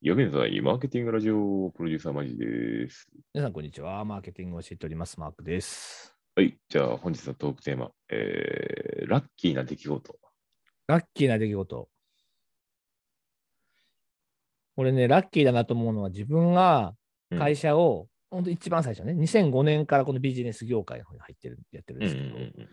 [0.00, 3.08] マーケティングラジオプロデューサーマジです。
[3.34, 4.04] 皆さん、こんにちは。
[4.04, 5.18] マーケティングを教えております。
[5.18, 6.14] マークです。
[6.36, 6.56] はい。
[6.68, 10.16] じゃあ本日のトークテーマ、えー、ラッキーな出来事。
[10.86, 11.88] ラッキーな出来事。
[14.76, 16.94] 俺ね、ラッキーだなと思うのは、自分が
[17.32, 22.68] うん会社を、本当一番最初ね、2005年からこのビジネス業界の方に入ってる、やってるんうんうですけど、んうん。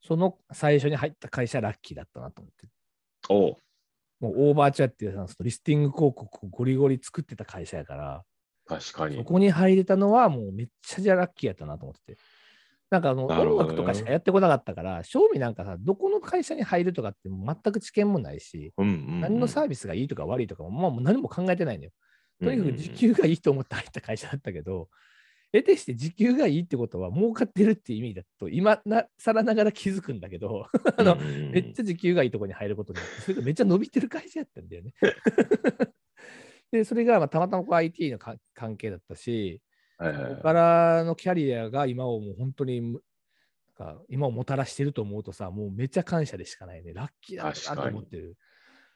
[0.00, 2.68] その最初に入った会社、ラッキーだったなと思って。
[3.28, 3.63] おう
[4.24, 8.22] もうオーバーチャーっていうそのリスティング広告をゴリゴリ作ってた会社やから、
[8.66, 9.16] 確かに。
[9.16, 12.20] そこに入れたのはもうめっちゃじゃラッキーやったなと思ってて。
[12.90, 21.90] なんかあの音楽とかしかやってこなかったから、正味なんかさ、どこの会社に入るとかって全く知見もないし、うんうんうん、何のサービスがいいとか悪いとかも、まあ、もう何も考えてないのよ。
[22.40, 24.88] とにかく時うん給がいいと思って入った会社だったけど、
[25.54, 34.92] 得てして時給がいいってことは儲かってるっていう意味だと、今な更ながら気づくんだけど、あのめっちゃ時給がいいところに入ることによって、それがめっちゃ伸びてる会社やったんだよね。
[36.72, 39.62] で、それがまあたまたまこう IT のか関係だったし、
[39.96, 42.98] はいはいはいここからのキャリアが今をもう本当に
[44.08, 46.92] 今をもたらしてると思うとさ、もうめっちゃ感謝でしかないね。
[46.92, 48.36] ラッキーだなと思ってる、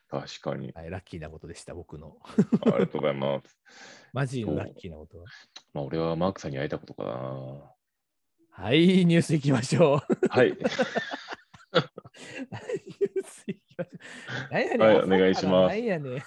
[0.08, 0.72] 確かに。
[0.72, 0.90] はい。
[0.90, 2.16] ラッキーなことでした、僕の。
[2.26, 3.58] ありがとうございます。
[4.12, 5.26] マジのラッキーなことは。
[5.74, 7.74] まあ、俺はマークさんに会えたことかな。
[8.50, 10.28] はい、ニュースいきましょう。
[10.30, 10.48] はい。
[10.50, 13.98] ニュースいきましょう。
[14.50, 16.22] 何やねんはいお願いします何やねん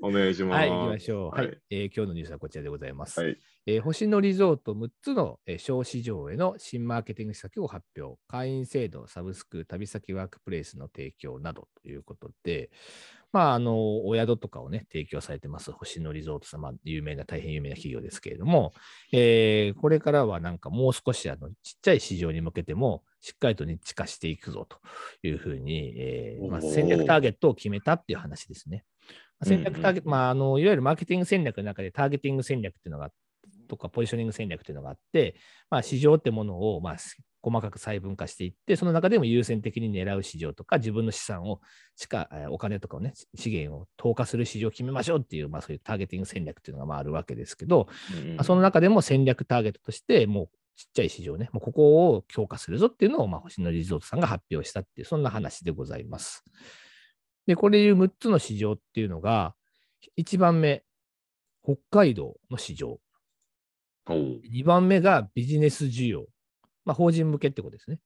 [0.00, 0.58] お願いします。
[0.60, 1.30] はい、行きましょう。
[1.30, 3.20] はい、はいえー今日のニュースはこちらでございます。
[3.20, 3.36] はい。
[3.66, 8.18] えー星野リゾート6つの、えー小市場への新マーケティング施策を発表。
[8.28, 12.70] 会員制度、サブスク、旅先ワークプレイスの提供などということで、
[13.34, 18.72] まあ、あの、お宿とかをね、提供されてます、星野リゾート様、有名な、大変有名な企業ですけれども、
[19.12, 24.78] えーこれからはなんかもう少しあのちっちゃい市場に向けても、しっかりとニッチ化していくぞと
[25.26, 28.84] いうふうに、えーまあ、戦略ターゲットを決めたっていう話ですね。
[29.40, 33.10] まあ戦略ターゲット、まあ、あのいわゆるマーケティング戦略の中でターゲティング戦略っていうのが
[33.76, 35.36] とかポジショニング戦略っていうのがあって、
[35.70, 36.96] まあ、市場ってものを、まあ、
[37.42, 41.60] 細かく細分化していって、その中でも優先的に狙う市場とか、自分の資産を
[41.96, 47.88] しか、えーお金とかをね、資源を投下する市場を決めましょうっていう、まあ、そういうターゲティング戦略っていうのがまああるわけですけど、
[48.38, 56.44] うんその中でも戦略ターゲットとして、もうちっちゃい市場ね、もうここを強化するぞっていうのを、まあ、星野リゾートさんが発表したっていう、そんな話でございます。
[57.46, 59.54] で、これいう6つの市場っていうのが、
[60.18, 60.82] 1番目、
[61.62, 62.98] 北海道の市場。
[64.06, 66.26] おう2番目がビジネス需要。
[66.84, 67.98] まあ、法人向けってことですね。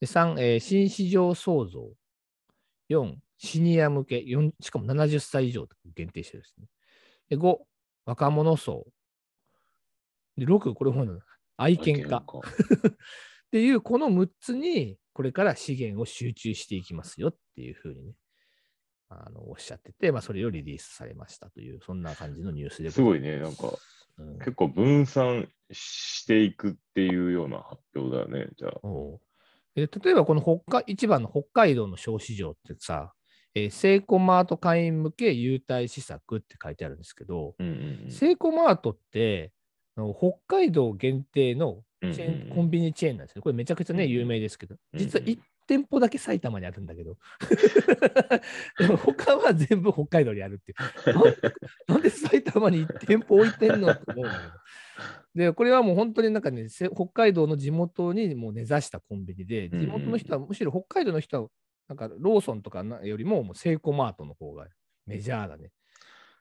[0.00, 1.90] で3、えー新市場創造。
[2.90, 4.18] 4、シニア向け。
[4.18, 6.66] 4しかも70歳以上と限定してですね。
[7.28, 7.58] で5、
[8.06, 8.86] 若者層。
[10.36, 11.06] で6、これも
[11.56, 12.16] 愛犬家。
[12.18, 18.14] っていう、この6つに、これから資源を集中していきますよっていうふうにね、
[19.08, 23.38] あのおっしゃってて、まあ、それをリリースされましたという、そんな感じのニュースでござすごいね。
[23.38, 23.72] なんか、うん
[24.38, 28.48] 結構分散していくっていうような発表だよね。
[28.56, 28.72] じゃあ。
[29.76, 33.12] え例えばこの北海一番の北海道の小市場ってさ、
[33.54, 39.52] えーセイコマート会員向け優待施策って書いてあるんですけど、うんうんうんセイコマートって
[39.96, 43.42] 北海道限定のチェーンうんうんうんコンビニチェーンなんですね。
[43.42, 47.18] これめちゃくちゃね、有名ですけど、うん実は1店舗だけ埼玉にあるんだけど、
[49.04, 50.78] 他は全部北海道にあるっていう。
[51.86, 54.52] なんで埼玉に1店舗置いてんのって思うんだけど。
[55.34, 61.50] で、これはもう本当になんかね、北海道の地元にもう根ざしたコンビニで、地元の人は、むしろ北海道の人は、
[61.86, 64.66] なんかローソンとかよりも、もうセイコマートの方が
[65.06, 65.70] メジャーなね、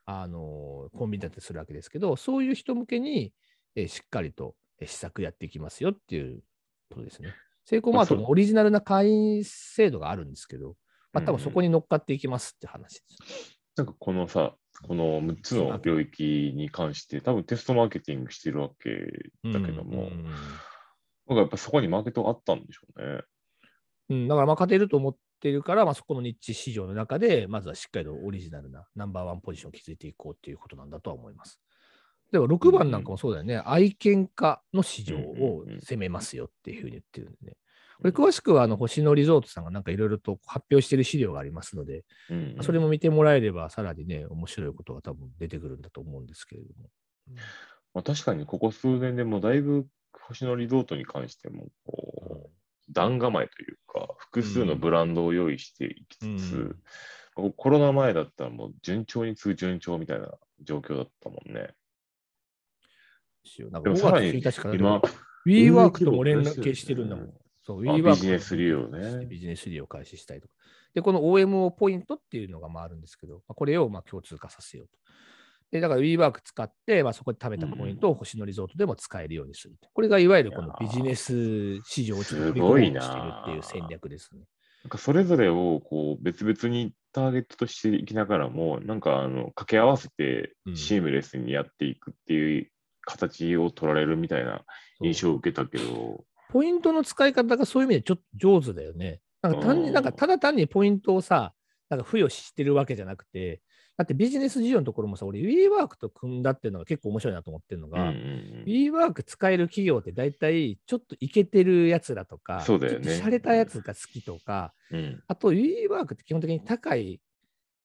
[0.06, 3.34] あのコンビニだったりするわけですけど、そういう人向けに、
[3.76, 6.42] えしっかりとえー施策やっていきますよっていう
[6.90, 7.34] ことですね。
[7.68, 10.78] セイコーマートのオリジナルな会員制度があるんですけど、
[11.12, 13.60] まあ、多分そこに乗っかっていきますって話です。
[13.76, 14.56] なんかこのさ、
[14.88, 18.90] この6つの領域に関して、多分テストマーケティングしてるわけ
[19.52, 20.26] だけども、うん
[21.28, 23.22] なんかやっぱそこにマーケットがあったんでしょうね。
[24.12, 31.60] うん、だからまあ勝てると思ってるから、まあ、そこのニッチ市場の中で、まずはしっかりとオリジナルなナンバーワンポジションを築いていこうっていうことなんだとは思います。
[32.32, 37.58] でも6番なんかもそうだよね、愛犬家の市場を攻めますよっていうふうに言ってるんでね。
[37.98, 42.64] これ詳しくはあの星野リゾートさんがなんかいろいろと発表している資料がありますので、うんうん。
[42.64, 46.90] それも見てもらえればさらにね、面白いことが多分出てくるんだと思うんですけれども。
[47.96, 49.88] まあ、確かにここ数年でもだいぶ
[50.28, 56.76] 星野リゾートに関してもこう段構えというか複数のブランドを用意していきつつ、うん。
[57.34, 60.30] こうコロナ前だったらもう順調に次ぐ順調みたいな
[60.62, 61.74] 状況だったもんね。
[63.48, 65.02] ですよなんか5でもさらに月1日今、
[65.48, 67.34] WeWork とも連携してるんだもん。
[67.64, 70.54] そう、あ WeWork ビジネス利用ねビジネス利用を開始したりとか。
[70.94, 74.94] で、この OMO ポイントっていうのがまああるんですけど、まあこれをまあ共通化させようと。
[75.72, 79.90] でだから WeWork 使って、まあ、そこで食べたポイントを星野リゾートでも使えるようにすると。
[79.94, 84.44] これがいわゆるこのビジネス市場をちょっと取りしてるっていう戦略ですね。
[84.84, 92.72] なんかそれぞれをこう別々にターゲットとしていきながらも、なんかあの掛け合わせてうんシームレスにやっていくっていう
[93.08, 94.66] 形を取られるみたいな
[95.02, 99.22] 印象を受けたけど、ポイントの使い方がそういう意味でちょっと上手だよね。
[99.42, 99.94] なんか単にうん。
[99.94, 101.54] なんかただ単にポイントをさ、
[101.90, 103.62] なんか付与してるわけじゃなくて、
[103.96, 108.64] だってビジネス事業のところもさ、俺 WeWork と組んだっていうのが結構面白いなと思ってるのうんが、うん。
[108.68, 113.06] WeWork 使える企業って大体ちょっとイケてるやつらとか、そうだよね。
[113.06, 115.24] ちょっと洒落たやつが好きとか、うん。
[115.28, 117.22] あと WeWork って基本的に高い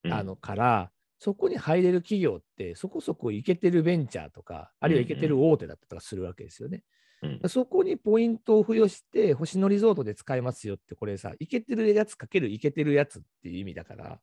[0.04, 0.12] うん。
[0.12, 0.91] あのから、
[1.22, 6.82] そこに入れる企業ってそこそこイケてるベンチャーとか、あるいはイケてる大手だったりとかするわけですよね。
[7.22, 14.18] うんそこにポイントを付与して、星野リゾートで使えますよって、これさ、イケてるやつかけるイケてるやつっていう意味だから、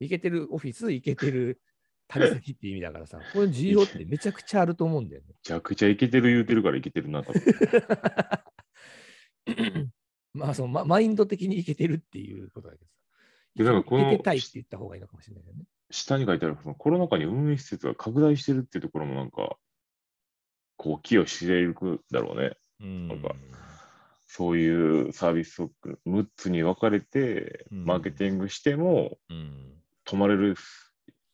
[0.00, 1.60] イケてるオフィス、イケてる
[2.08, 5.26] 旅先っていう意味だからさ、 これ需要ってめちゃくちゃあると思うんだよね。
[5.28, 7.52] めちゃくちゃイケてる言うてるからイケてるなと思って。
[10.32, 12.96] まあそのマ、マインド的にイケてるっていうことだけどさ。
[13.56, 15.64] でなんかこのイケてたいって言った方がいいのかもしれないよね。
[15.90, 19.56] 下に書いてあるそのコロナ禍に運営施設が拡大してるっていうところもなんか、
[20.76, 22.56] こう寄与していくだろうね。
[22.80, 23.34] うんなんか
[24.26, 25.70] そういうサービスを
[26.06, 29.66] 6つに分かれて、うんマーケティングしても、うん
[30.04, 30.56] 泊まれる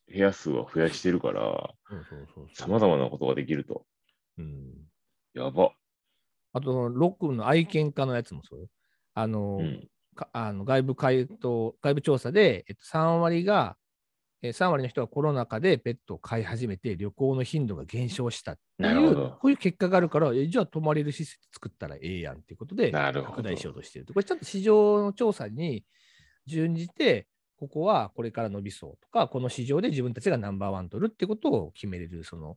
[0.09, 1.75] 部屋数は増やしてるから、
[2.55, 3.87] さまざまなことができると。
[4.39, 4.73] うん
[5.35, 5.73] やば。
[6.53, 8.69] あと、ロックの愛犬家のやつもそうよ。
[9.15, 9.89] あの、う
[10.33, 13.86] あの外部回答、外部調査で、えっと、3割が、えー
[14.43, 24.13] 3割の人はコロナ禍でペットを飼い始めて旅行の頻度が減少したっていう、こういう結果があるから、えじゃあ泊まれる施設作ったらええやんっていうことでなるほど拡大しようとしてると。
[24.13, 25.85] これちゃんと市場の調査に
[26.47, 27.27] 準じて、
[27.59, 32.57] ここはこれから伸びそうとか、この市場で自分たちがナンバーワン取るってことを決めれる、その、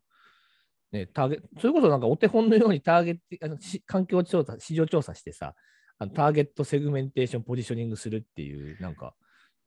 [0.91, 5.55] ね、ターゲそれこそなんかお手本のようにターゲット、あのし環境調査、市場調査してさ、
[5.97, 9.13] あのターゲットセグメンテーション、ポジショニングするっていう、なんか、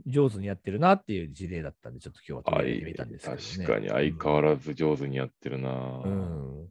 [0.06, 3.80] 上手にやってるなっていう事例だったんで、ちょっと今日は取り上げてみたんですけど、ね。
[3.80, 5.70] 確かに相変わらず上手にやってるな、
[6.04, 6.64] うん。
[6.64, 6.70] だ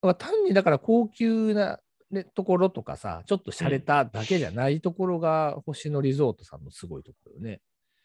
[0.00, 1.80] から単にだから高級な、
[2.10, 7.60] ね、ところとかさ、ちょっと洒落ただけじゃないところが星野リゾートさんのすごいところよね。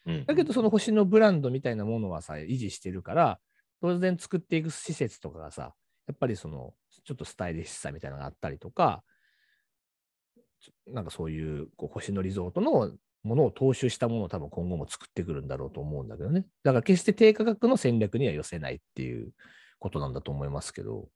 [0.06, 3.40] うんだけどその星野ブランドみたいなものはさ、維持してるから、
[3.82, 5.74] 当然作っていく施設とかがさ、
[6.08, 6.74] やっぱりその、
[7.04, 9.04] ちょっとスタイリッシュさみたいなのがあったりとか、
[10.88, 12.92] なんかそういうこう星野リゾートの
[13.24, 16.46] ものを踏襲したものを多分今後も作ってくるんだろうと思うんだけどね。
[16.64, 19.32] だから決して低価格の戦略には寄せないっていう
[19.80, 21.10] ことなんだと思いますけど、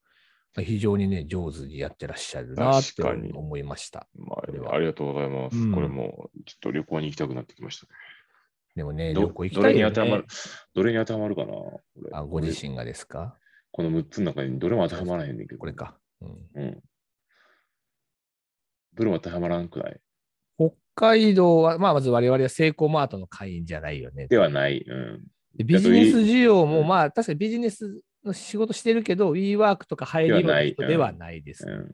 [0.60, 4.08] 非常にね、上手にやってらっしゃるなって思いました。
[4.18, 4.42] まあ、
[4.74, 5.58] ありがとうございます。
[5.58, 7.92] うんこれもちょっと旅行に行きたくなってきましたね。
[8.76, 10.26] でもね、ど旅行行きどたいよねれに当てはまる。
[10.74, 11.54] どれに当てはまるかな
[12.20, 13.38] あご自身がですか？
[13.72, 15.60] この6つの中にどれも当てはまらへんねんけど。
[15.60, 15.74] これ。
[15.74, 15.98] か。
[16.22, 16.82] うんうん。
[18.94, 19.94] どれも当てはまらんくない？
[19.94, 20.11] 北
[20.96, 24.28] 海道は、まあ、まず我々はセイコーマートの会員じゃないよね。
[24.28, 24.84] ではない。
[24.86, 25.24] うん。
[25.56, 31.66] でビジネス需要も、うんまあ、確かにビジネスの仕事してるけど、WeWork とか入りの人ではないです。
[31.68, 31.92] うん、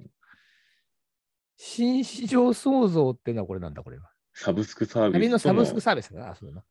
[1.57, 4.09] 新市場創造っていうのはこれなんだ、これは。
[4.33, 5.19] サブスクサービスと。
[5.19, 6.31] 旅のサブスクサービスだな。
[6.31, 6.63] あそうだな。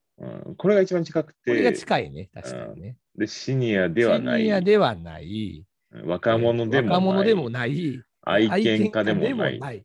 [0.46, 0.55] うん。
[0.56, 1.38] これが一番近くて。
[1.46, 2.96] これが近いね、確かにね。
[3.17, 4.40] で、シニアではない。
[4.43, 5.65] シニアではない。
[6.05, 6.96] 若者でもない。
[6.96, 8.03] 若者でもない。
[8.22, 9.84] 愛犬家でもない。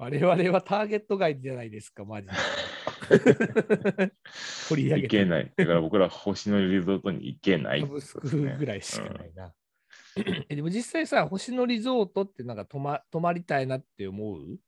[0.00, 2.32] 我々はターゲット外じゃないですか、マジで。
[4.70, 5.52] 取り上げていけない。
[5.54, 9.54] だから僕ら星野リゾートに行けない、サブスクぐらいしかないな。
[10.48, 14.58] えでも実際さ、星野リゾートってなんか泊ま泊まりたいなって思う？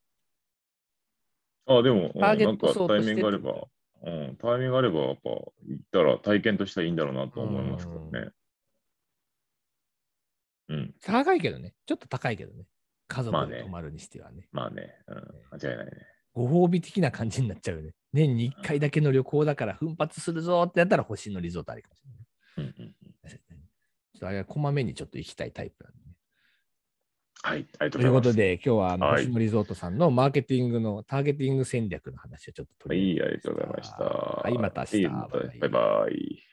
[1.64, 3.68] あ、でも、うんターゲッなんかタイト層としてミングがあれば、
[4.02, 8.30] うん、タイミングがあれば、やっぱ行ったら体験としてはいいんだろうなと思いますからね。
[10.68, 11.74] うん、高いけどね。
[11.86, 12.66] ちょっと高いけどね。
[13.12, 14.48] 家まあね族で泊まるにしてはね。
[14.52, 15.92] まあね、うん、間違いないね。
[16.34, 17.92] ご褒美的な感じになっちゃうよね。
[18.12, 22.02] 年に1回だけの旅行だから奮発するぞってやったら星野リゾートありかもし
[22.56, 22.74] れない。
[22.74, 23.36] うんうんうん、ちょ
[24.16, 26.16] っとあれはこまめにちょっと行きたいタイプなんでね。
[27.44, 28.06] はい、ありがととうございます。
[28.06, 34.04] いうことで、今日はあのはい星野リゾートさんのマーケティングのターゲティング戦略の話をちょっとはい、取り上げありがとうございました。
[34.04, 36.51] はいまた明日いいまたバイバイ。